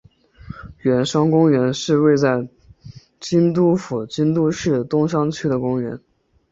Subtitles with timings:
[0.79, 2.49] 圆山公园是位在
[3.19, 5.99] 京都府京都市东山区的公园。